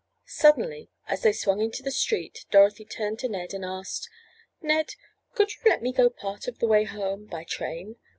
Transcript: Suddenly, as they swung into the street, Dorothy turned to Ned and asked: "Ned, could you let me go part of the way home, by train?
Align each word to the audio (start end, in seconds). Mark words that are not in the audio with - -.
Suddenly, 0.25 0.89
as 1.07 1.21
they 1.21 1.31
swung 1.31 1.61
into 1.61 1.83
the 1.83 1.91
street, 1.91 2.45
Dorothy 2.49 2.85
turned 2.85 3.19
to 3.19 3.29
Ned 3.29 3.53
and 3.53 3.63
asked: 3.63 4.09
"Ned, 4.59 4.95
could 5.35 5.53
you 5.53 5.59
let 5.69 5.83
me 5.83 5.93
go 5.93 6.09
part 6.09 6.47
of 6.47 6.57
the 6.57 6.65
way 6.65 6.85
home, 6.85 7.27
by 7.27 7.43
train? 7.43 7.97